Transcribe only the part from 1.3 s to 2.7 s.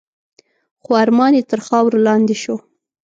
یې تر خاورو لاندي شو.